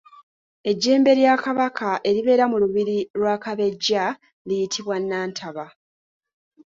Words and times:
Ejjembe 0.69 1.11
lya 1.19 1.33
Kabaka 1.43 1.89
eribeera 2.09 2.43
mu 2.51 2.57
Lubiri 2.63 2.97
lwa 3.19 3.35
Kabejja 3.43 4.03
liyitibwa 4.47 4.95
Nantaba. 5.09 5.65